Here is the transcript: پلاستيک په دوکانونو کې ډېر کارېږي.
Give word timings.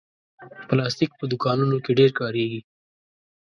پلاستيک 0.67 1.11
په 1.19 1.25
دوکانونو 1.31 1.75
کې 1.83 1.91
ډېر 1.99 2.11
کارېږي. 2.19 2.61